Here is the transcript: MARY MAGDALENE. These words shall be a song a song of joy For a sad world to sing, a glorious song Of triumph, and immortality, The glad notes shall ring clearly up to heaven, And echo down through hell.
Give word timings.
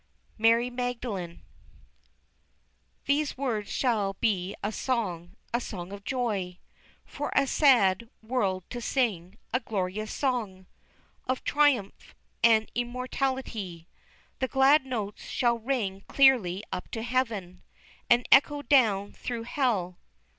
MARY 0.39 0.71
MAGDALENE. 0.71 1.43
These 3.05 3.37
words 3.37 3.71
shall 3.71 4.13
be 4.13 4.55
a 4.63 4.71
song 4.71 5.35
a 5.53 5.61
song 5.61 5.91
of 5.93 6.03
joy 6.03 6.57
For 7.05 7.31
a 7.35 7.45
sad 7.45 8.09
world 8.23 8.67
to 8.71 8.81
sing, 8.81 9.37
a 9.53 9.59
glorious 9.59 10.11
song 10.11 10.65
Of 11.27 11.43
triumph, 11.43 12.15
and 12.41 12.71
immortality, 12.73 13.87
The 14.39 14.47
glad 14.47 14.87
notes 14.87 15.25
shall 15.25 15.59
ring 15.59 16.01
clearly 16.07 16.63
up 16.71 16.89
to 16.93 17.03
heaven, 17.03 17.61
And 18.09 18.27
echo 18.31 18.63
down 18.63 19.11
through 19.13 19.43
hell. 19.43 19.99